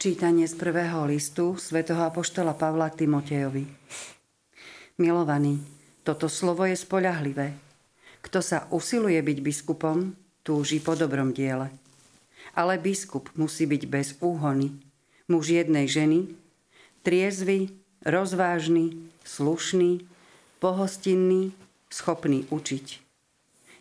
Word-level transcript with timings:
Čítanie 0.00 0.48
z 0.48 0.56
prvého 0.56 1.04
listu 1.04 1.60
svätého 1.60 2.00
Apoštola 2.00 2.56
Pavla 2.56 2.88
Timotejovi. 2.88 3.68
Milovaný, 4.96 5.60
toto 6.00 6.24
slovo 6.24 6.64
je 6.64 6.72
spoľahlivé. 6.72 7.52
Kto 8.24 8.40
sa 8.40 8.64
usiluje 8.72 9.20
byť 9.20 9.38
biskupom, 9.44 10.16
túži 10.40 10.80
po 10.80 10.96
dobrom 10.96 11.36
diele. 11.36 11.68
Ale 12.56 12.80
biskup 12.80 13.28
musí 13.36 13.68
byť 13.68 13.82
bez 13.92 14.16
úhony. 14.24 14.72
Muž 15.28 15.52
jednej 15.52 15.84
ženy, 15.84 16.32
triezvy, 17.04 17.68
rozvážny, 18.00 18.96
slušný, 19.28 20.00
pohostinný, 20.64 21.52
schopný 21.92 22.48
učiť. 22.48 23.04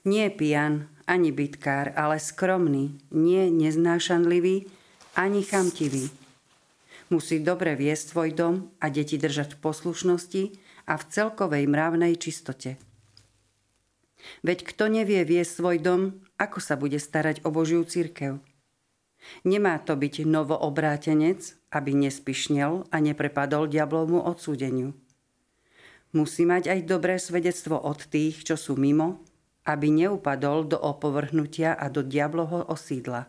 Nie 0.03 0.27
pijan, 0.35 0.91
ani 1.07 1.31
bytkár, 1.31 1.95
ale 1.95 2.19
skromný, 2.19 2.99
nie 3.07 3.47
neznášanlivý, 3.47 4.67
ani 5.19 5.43
chamtivý. 5.43 6.07
Musí 7.11 7.43
dobre 7.43 7.75
viesť 7.75 8.15
svoj 8.15 8.29
dom 8.31 8.55
a 8.79 8.87
deti 8.87 9.19
držať 9.19 9.59
v 9.59 9.61
poslušnosti 9.67 10.43
a 10.87 10.95
v 10.95 11.03
celkovej 11.11 11.67
mravnej 11.67 12.15
čistote. 12.15 12.79
Veď 14.47 14.63
kto 14.63 14.87
nevie 14.87 15.19
viesť 15.27 15.59
svoj 15.59 15.77
dom, 15.83 16.01
ako 16.39 16.63
sa 16.63 16.79
bude 16.79 16.95
starať 17.03 17.43
o 17.43 17.51
Božiu 17.51 17.83
církev? 17.83 18.39
Nemá 19.43 19.75
to 19.83 19.99
byť 19.99 20.23
novoobrátenec, 20.23 21.59
aby 21.75 21.91
nespišnel 21.99 22.87
a 22.87 22.97
neprepadol 23.03 23.67
diablovmu 23.67 24.23
odsúdeniu. 24.23 24.95
Musí 26.15 26.47
mať 26.47 26.71
aj 26.71 26.79
dobré 26.87 27.19
svedectvo 27.19 27.75
od 27.75 28.07
tých, 28.07 28.47
čo 28.47 28.55
sú 28.55 28.79
mimo, 28.79 29.19
aby 29.67 29.91
neupadol 29.91 30.65
do 30.65 30.79
opovrhnutia 30.79 31.75
a 31.75 31.91
do 31.91 32.01
diabloho 32.01 32.65
osídla. 32.71 33.27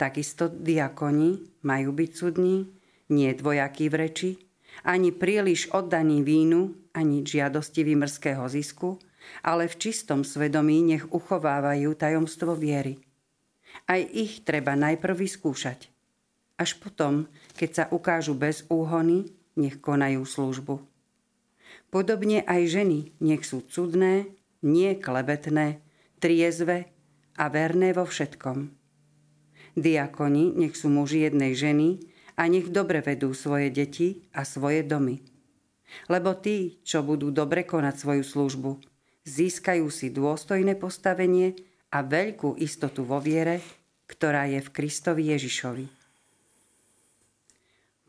Takisto 0.00 0.48
diakoni 0.48 1.60
majú 1.60 1.92
byť 1.92 2.10
cudní, 2.16 2.72
nie 3.12 3.36
dvojakí 3.36 3.92
v 3.92 3.94
reči, 4.00 4.30
ani 4.80 5.12
príliš 5.12 5.68
oddaní 5.76 6.24
vínu, 6.24 6.72
ani 6.96 7.20
žiadosti 7.20 7.84
mrzkého 7.84 8.48
zisku, 8.48 8.96
ale 9.44 9.68
v 9.68 9.76
čistom 9.76 10.24
svedomí 10.24 10.80
nech 10.80 11.04
uchovávajú 11.04 11.92
tajomstvo 12.00 12.56
viery. 12.56 12.96
Aj 13.84 14.00
ich 14.00 14.40
treba 14.40 14.72
najprv 14.72 15.20
vyskúšať. 15.20 15.92
Až 16.56 16.80
potom, 16.80 17.28
keď 17.60 17.70
sa 17.76 17.84
ukážu 17.92 18.32
bez 18.32 18.64
úhony, 18.72 19.36
nech 19.52 19.84
konajú 19.84 20.24
službu. 20.24 20.80
Podobne 21.92 22.40
aj 22.48 22.72
ženy 22.72 23.12
nech 23.20 23.44
sú 23.44 23.60
cudné, 23.68 24.32
nie 24.64 24.96
klebetné, 24.96 25.84
triezve 26.24 26.88
a 27.36 27.52
verné 27.52 27.92
vo 27.92 28.08
všetkom 28.08 28.79
Diakoni 29.78 30.56
nech 30.58 30.74
sú 30.74 30.90
muži 30.90 31.26
jednej 31.26 31.54
ženy 31.54 32.02
a 32.34 32.48
nech 32.48 32.72
dobre 32.72 33.04
vedú 33.04 33.36
svoje 33.36 33.70
deti 33.70 34.24
a 34.34 34.42
svoje 34.42 34.82
domy. 34.82 35.22
Lebo 36.06 36.34
tí, 36.38 36.80
čo 36.86 37.02
budú 37.02 37.34
dobre 37.34 37.66
konať 37.66 37.94
svoju 37.98 38.24
službu, 38.24 38.70
získajú 39.26 39.86
si 39.90 40.08
dôstojné 40.10 40.78
postavenie 40.78 41.58
a 41.90 42.00
veľkú 42.00 42.56
istotu 42.62 43.02
vo 43.02 43.18
viere, 43.18 43.60
ktorá 44.06 44.46
je 44.46 44.62
v 44.62 44.72
Kristovi 44.72 45.34
Ježišovi. 45.34 45.86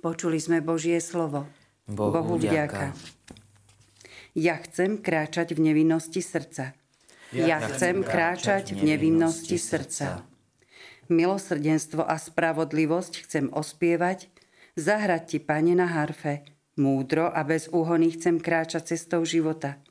Počuli 0.01 0.41
sme 0.41 0.65
Božie 0.65 0.97
slovo. 0.97 1.45
Bohu, 1.85 2.13
Bohu 2.13 2.35
vďaka. 2.41 2.93
Ja 4.33 4.57
chcem 4.63 4.97
kráčať 4.97 5.53
v 5.53 5.69
nevinnosti 5.69 6.23
srdca. 6.23 6.73
Ja, 7.35 7.45
ja 7.45 7.57
chcem 7.69 8.01
kráčať 8.01 8.73
v 8.73 8.95
nevinnosti 8.95 9.59
srdca 9.59 10.30
milosrdenstvo 11.09 12.05
a 12.05 12.19
spravodlivosť 12.19 13.13
chcem 13.25 13.45
ospievať, 13.49 14.29
zahrať 14.77 15.23
ti, 15.25 15.37
pane, 15.41 15.73
na 15.73 15.87
harfe, 15.89 16.45
múdro 16.77 17.31
a 17.31 17.41
bez 17.41 17.71
úhony 17.71 18.13
chcem 18.13 18.37
kráčať 18.37 18.95
cestou 18.95 19.25
života. 19.25 19.81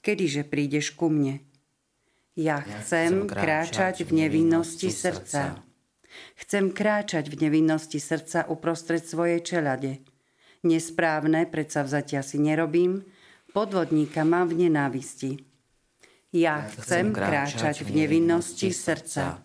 Kedyže 0.00 0.48
prídeš 0.48 0.96
ku 0.96 1.12
mne? 1.12 1.44
Ja 2.38 2.64
chcem 2.64 3.28
kráčať 3.28 4.06
v 4.06 4.24
nevinnosti 4.24 4.88
srdca. 4.88 5.60
Chcem 6.40 6.72
kráčať 6.72 7.28
v 7.28 7.36
nevinnosti 7.46 8.00
srdca 8.00 8.48
uprostred 8.48 9.04
svojej 9.04 9.44
čelade. 9.44 10.00
Nesprávne 10.64 11.44
predsa 11.48 11.84
vzatia 11.84 12.24
si 12.24 12.40
nerobím, 12.40 13.04
podvodníka 13.52 14.24
mám 14.24 14.48
v 14.48 14.66
nenávisti. 14.66 15.30
Ja 16.30 16.62
chcem 16.64 17.10
kráčať 17.10 17.82
v 17.82 18.04
nevinnosti 18.04 18.70
srdca. 18.70 19.42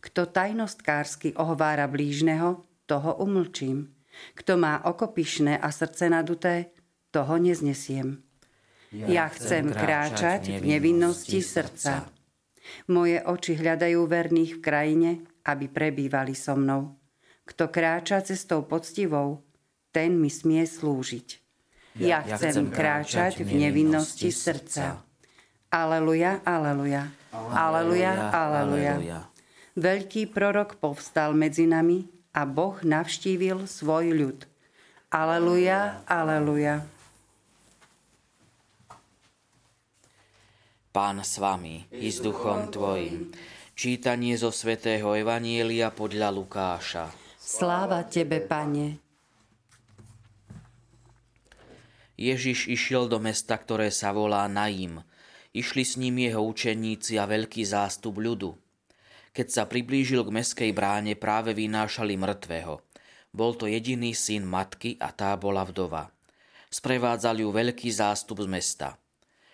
Kto 0.00 0.26
tajnostkársky 0.26 1.36
ohovára 1.36 1.84
blížneho, 1.84 2.64
toho 2.88 3.20
umlčím. 3.20 3.92
Kto 4.34 4.56
má 4.56 4.82
oko 4.84 5.12
pyšné 5.12 5.60
a 5.60 5.68
srdce 5.70 6.08
naduté, 6.10 6.72
toho 7.12 7.36
neznesiem. 7.36 8.22
Ja, 8.90 9.06
ja 9.06 9.26
chcem 9.30 9.70
kráčať 9.70 10.58
v 10.58 10.64
nevinnosti 10.66 11.38
srdca. 11.38 12.10
Moje 12.90 13.22
oči 13.22 13.54
hľadajú 13.54 14.02
verných 14.02 14.58
v 14.58 14.60
krajine, 14.62 15.10
aby 15.46 15.70
prebývali 15.70 16.34
so 16.34 16.58
mnou. 16.58 16.98
Kto 17.46 17.70
kráča 17.70 18.22
cestou 18.22 18.66
poctivou, 18.66 19.42
ten 19.90 20.18
mi 20.18 20.30
smie 20.30 20.66
slúžiť. 20.66 21.28
Ja, 21.98 22.22
ja 22.22 22.38
chcem 22.38 22.70
kráčať 22.70 23.42
v 23.42 23.50
nevinnosti 23.58 24.30
srdca. 24.30 25.02
Aleluja, 25.70 26.42
aleluja. 26.46 27.10
Aleluja, 27.34 28.30
aleluja. 28.30 28.94
Veľký 29.78 30.34
prorok 30.34 30.82
povstal 30.82 31.30
medzi 31.38 31.66
nami 31.66 32.10
a 32.34 32.42
Boh 32.42 32.78
navštívil 32.82 33.70
svoj 33.70 34.10
ľud. 34.10 34.38
Aleluja, 35.10 36.02
aleluja. 36.06 36.86
Pán 40.90 41.22
s 41.22 41.38
vami 41.38 41.86
i 41.94 42.10
s 42.10 42.18
duchom 42.18 42.66
tvojim. 42.66 43.30
Čítanie 43.78 44.34
zo 44.34 44.50
svätého 44.50 45.14
Evanielia 45.14 45.94
podľa 45.94 46.34
Lukáša. 46.34 47.14
Sláva 47.38 48.02
tebe, 48.10 48.42
Pane. 48.42 48.98
Ježiš 52.18 52.68
išiel 52.68 53.06
do 53.06 53.22
mesta, 53.22 53.54
ktoré 53.56 53.88
sa 53.94 54.10
volá 54.12 54.44
Naim. 54.50 55.00
Išli 55.54 55.82
s 55.86 55.94
ním 55.96 56.20
jeho 56.20 56.42
učeníci 56.42 57.16
a 57.16 57.24
veľký 57.24 57.64
zástup 57.64 58.18
ľudu. 58.20 58.52
Keď 59.30 59.46
sa 59.46 59.62
priblížil 59.62 60.26
k 60.26 60.34
meskej 60.34 60.70
bráne, 60.74 61.14
práve 61.14 61.54
vynášali 61.54 62.18
mŕtvého. 62.18 62.82
Bol 63.30 63.54
to 63.54 63.70
jediný 63.70 64.10
syn 64.10 64.42
matky 64.42 64.98
a 64.98 65.14
tá 65.14 65.38
bola 65.38 65.62
vdova. 65.62 66.10
Sprevádzal 66.66 67.46
ju 67.46 67.54
veľký 67.54 67.94
zástup 67.94 68.42
z 68.42 68.48
mesta. 68.50 68.98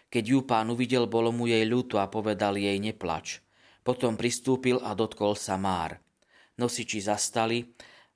Keď 0.09 0.25
ju 0.25 0.41
pán 0.49 0.73
uvidel, 0.73 1.05
bolo 1.05 1.29
mu 1.29 1.45
jej 1.45 1.65
ľúto 1.69 2.01
a 2.01 2.09
povedal 2.09 2.57
jej 2.57 2.81
neplač. 2.81 3.45
Potom 3.85 4.17
pristúpil 4.17 4.81
a 4.81 4.97
dotkol 4.97 5.37
sa 5.37 5.61
Már. 5.61 6.01
Nosiči 6.57 7.05
zastali 7.05 7.69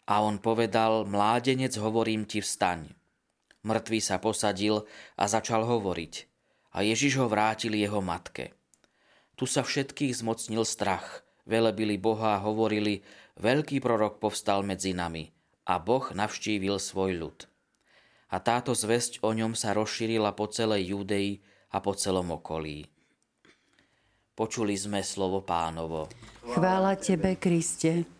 a 0.08 0.24
on 0.24 0.40
povedal, 0.40 1.04
mládenec, 1.04 1.76
hovorím 1.76 2.24
ti, 2.24 2.40
vstaň. 2.40 2.88
Mŕtvý 3.68 4.00
sa 4.00 4.16
posadil 4.16 4.88
a 5.20 5.28
začal 5.28 5.68
hovoriť. 5.68 6.14
A 6.72 6.80
Ježiš 6.80 7.20
ho 7.20 7.28
vrátil 7.28 7.76
jeho 7.76 8.00
matke. 8.00 8.56
Tu 9.36 9.44
sa 9.44 9.60
všetkých 9.60 10.24
zmocnil 10.24 10.64
strach 10.64 11.20
velebili 11.48 11.96
Boha 11.96 12.36
a 12.36 12.42
hovorili, 12.42 13.04
veľký 13.40 13.80
prorok 13.80 14.20
povstal 14.20 14.64
medzi 14.64 14.92
nami 14.96 15.28
a 15.68 15.78
Boh 15.78 16.10
navštívil 16.10 16.76
svoj 16.82 17.16
ľud. 17.16 17.38
A 18.30 18.38
táto 18.38 18.74
zväzť 18.74 19.22
o 19.26 19.34
ňom 19.34 19.58
sa 19.58 19.74
rozšírila 19.74 20.34
po 20.38 20.46
celej 20.46 20.94
Júdei 20.94 21.42
a 21.70 21.82
po 21.82 21.94
celom 21.94 22.34
okolí. 22.34 22.86
Počuli 24.34 24.74
sme 24.78 25.02
slovo 25.02 25.42
pánovo. 25.42 26.08
Chvála 26.46 26.96
tebe, 26.96 27.36
Kriste. 27.36 28.19